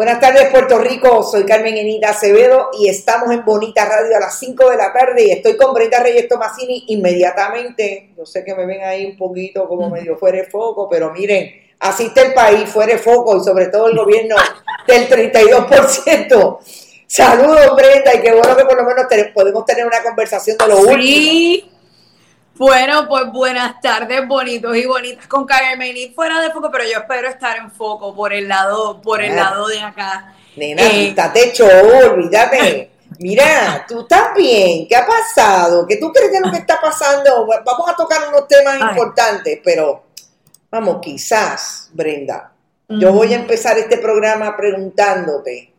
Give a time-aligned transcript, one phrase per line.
[0.00, 4.38] Buenas tardes Puerto Rico, soy Carmen Enita Acevedo y estamos en Bonita Radio a las
[4.38, 8.64] 5 de la tarde y estoy con Brenda Reyes Tomasini inmediatamente, yo sé que me
[8.64, 12.94] ven ahí un poquito como medio fuera de foco, pero miren, asiste el país fuera
[12.94, 14.36] de foco y sobre todo el gobierno
[14.86, 16.58] del 32%.
[17.06, 19.04] Saludos Brenda y qué bueno que por lo menos
[19.34, 21.69] podemos tener una conversación de lo sí.
[22.56, 26.98] Bueno, pues buenas tardes, bonitos y bonitas con Carmen y fuera de foco, pero yo
[26.98, 30.34] espero estar en foco por el lado, por el lado de acá.
[30.56, 32.90] Nena, eh, estás hecho, olvídate.
[33.18, 35.86] Mira, tú estás bien, ¿qué ha pasado?
[35.86, 37.46] ¿Qué tú crees que es lo que está pasando?
[37.46, 40.04] Vamos a tocar unos temas importantes, pero
[40.70, 42.52] vamos, quizás, Brenda,
[42.88, 45.69] yo voy a empezar este programa preguntándote,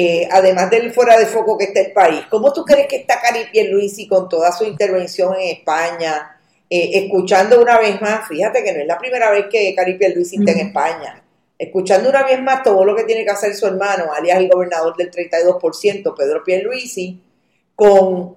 [0.00, 3.20] eh, además del fuera de foco que está el país, ¿cómo tú crees que está
[3.20, 6.38] Cari Pierluisi con toda su intervención en España?
[6.70, 10.36] Eh, escuchando una vez más, fíjate que no es la primera vez que Cari Pierluisi
[10.36, 11.20] está en España,
[11.58, 14.96] escuchando una vez más todo lo que tiene que hacer su hermano, alias el gobernador
[14.96, 17.20] del 32%, Pedro Pierluisi,
[17.74, 18.36] con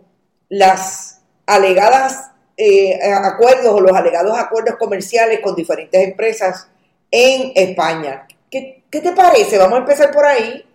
[0.50, 6.68] las alegadas eh, acuerdos o los alegados acuerdos comerciales con diferentes empresas
[7.12, 8.26] en España.
[8.50, 9.60] ¿Qué, ¿Qué te parece?
[9.60, 10.66] Vamos a empezar por ahí.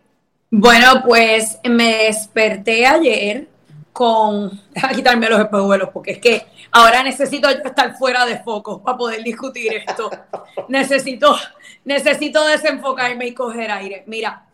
[0.51, 3.49] Bueno, pues me desperté ayer
[3.93, 4.61] con...
[4.83, 9.25] A quitarme los espejuelos porque es que ahora necesito estar fuera de foco para poder
[9.25, 10.11] discutir esto.
[10.69, 11.37] necesito,
[11.84, 14.05] necesito desenfocarme y coger aire.
[14.07, 14.47] Mira,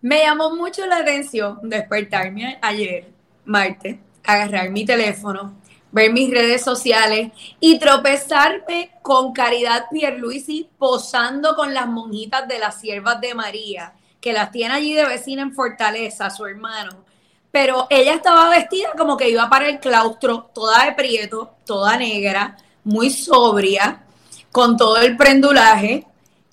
[0.00, 3.08] me llamó mucho la atención despertarme ayer,
[3.44, 5.54] martes, agarrar mi teléfono,
[5.92, 12.80] ver mis redes sociales y tropezarme con Caridad Pierluisi posando con las monjitas de las
[12.80, 17.04] siervas de María que las tiene allí de vecina en Fortaleza, su hermano.
[17.50, 22.56] Pero ella estaba vestida como que iba para el claustro, toda de prieto, toda negra,
[22.84, 24.04] muy sobria,
[24.52, 26.06] con todo el prendulaje.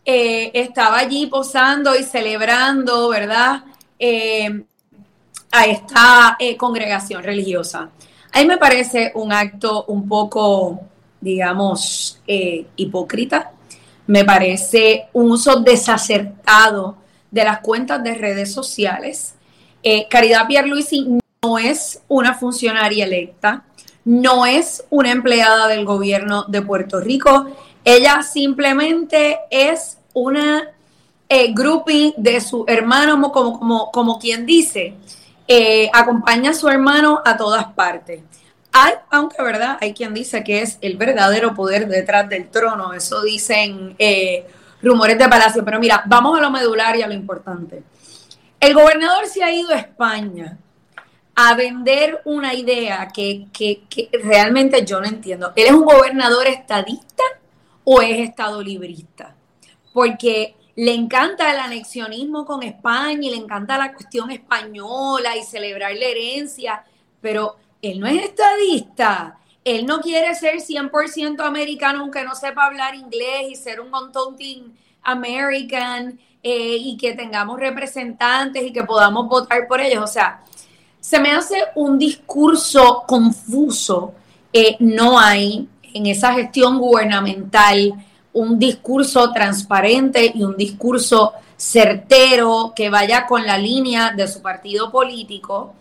[0.04, 3.64] Eh, estaba allí posando y celebrando, ¿verdad?
[4.00, 4.64] Eh,
[5.52, 7.90] a esta eh, congregación religiosa.
[8.32, 10.80] A mí me parece un acto un poco,
[11.22, 12.22] digamos,
[12.76, 13.52] hipócrita.
[14.08, 16.98] Me parece un uso desacertado
[17.32, 19.36] de las cuentas de redes sociales.
[19.84, 23.64] Eh, Caridad Pierluisi no es una funcionaria electa,
[24.06, 27.48] no es una empleada del gobierno de Puerto Rico,
[27.84, 30.72] ella simplemente es una
[31.30, 34.94] eh, groupie de su hermano, como, como, como quien dice,
[35.48, 38.22] eh, acompaña a su hermano a todas partes.
[38.72, 43.22] Hay, aunque verdad, hay quien dice que es el verdadero poder detrás del trono, eso
[43.24, 44.46] dicen eh,
[44.82, 45.64] rumores de palacio.
[45.64, 47.84] Pero mira, vamos a lo medular y a lo importante.
[48.60, 50.58] El gobernador se ha ido a España
[51.36, 55.54] a vender una idea que, que, que realmente yo no entiendo.
[55.56, 57.24] ¿Él es un gobernador estadista
[57.84, 59.36] o es estado librista?
[59.94, 65.92] Porque le encanta el anexionismo con España y le encanta la cuestión española y celebrar
[65.96, 66.84] la herencia,
[67.20, 69.40] pero él no es estadista.
[69.68, 74.74] Él no quiere ser 100% americano aunque no sepa hablar inglés y ser un contonting
[75.04, 80.02] American eh, y que tengamos representantes y que podamos votar por ellos.
[80.02, 80.42] O sea,
[81.02, 84.14] se me hace un discurso confuso.
[84.54, 87.94] Eh, no hay en esa gestión gubernamental
[88.32, 94.92] un discurso transparente y un discurso certero que vaya con la línea de su partido
[94.92, 95.74] político,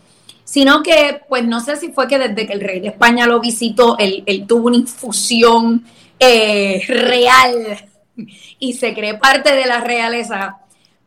[0.47, 3.41] sino que, pues no sé si fue que desde que el rey de España lo
[3.41, 5.85] visitó, él, tuvo una infusión
[6.21, 7.77] eh, real
[8.61, 10.61] y se cree parte de la realeza,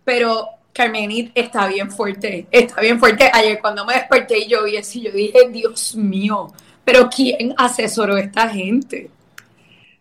[0.03, 3.31] pero Carmenit está bien fuerte, está bien fuerte.
[3.33, 6.51] Ayer cuando me desperté y yo vi eso, yo dije, Dios mío,
[6.83, 9.09] pero ¿quién asesoró a esta gente?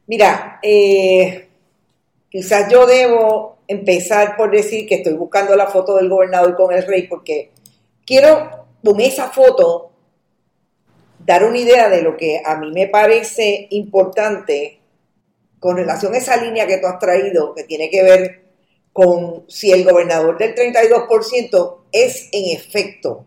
[0.09, 1.49] Mira, eh,
[2.29, 6.85] quizás yo debo empezar por decir que estoy buscando la foto del gobernador con el
[6.85, 7.53] rey porque
[8.05, 9.93] quiero con esa foto
[11.25, 14.81] dar una idea de lo que a mí me parece importante
[15.59, 18.45] con relación a esa línea que tú has traído, que tiene que ver
[18.93, 23.27] con si el gobernador del 32% es en efecto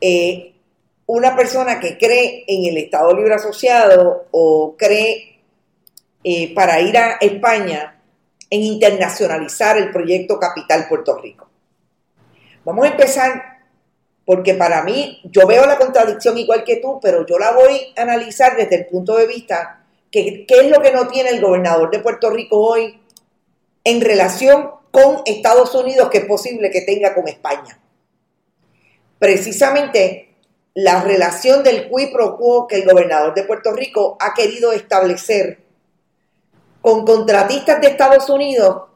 [0.00, 0.54] eh,
[1.06, 5.40] una persona que cree en el Estado Libre Asociado o cree
[6.22, 8.00] eh, para ir a España
[8.50, 11.48] en internacionalizar el proyecto Capital Puerto Rico.
[12.64, 13.57] Vamos a empezar
[14.28, 18.02] porque para mí yo veo la contradicción igual que tú, pero yo la voy a
[18.02, 21.90] analizar desde el punto de vista que qué es lo que no tiene el gobernador
[21.90, 23.00] de Puerto Rico hoy
[23.84, 27.80] en relación con Estados Unidos que es posible que tenga con España.
[29.18, 30.34] Precisamente
[30.74, 35.60] la relación del qui pro quo que el gobernador de Puerto Rico ha querido establecer
[36.82, 38.88] con contratistas de Estados Unidos,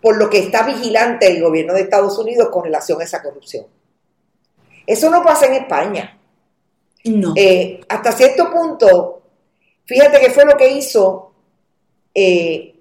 [0.00, 3.66] por lo que está vigilante el gobierno de Estados Unidos con relación a esa corrupción.
[4.86, 6.18] Eso no pasa en España.
[7.04, 7.34] No.
[7.36, 9.22] Eh, hasta cierto punto,
[9.84, 11.32] fíjate que fue lo que hizo
[12.14, 12.74] eh,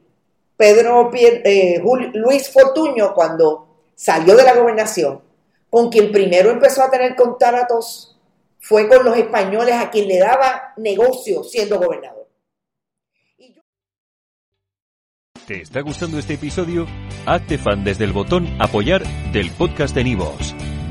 [0.56, 1.82] Pedro eh,
[2.14, 5.22] Luis Fortuño cuando salió de la gobernación,
[5.70, 8.14] con quien primero empezó a tener contratos
[8.60, 12.30] fue con los españoles a quien le daba negocio siendo gobernador.
[15.46, 16.88] ¿Te está gustando este episodio?
[17.26, 19.04] Hazte fan desde el botón apoyar
[19.34, 20.56] del podcast de Nivos.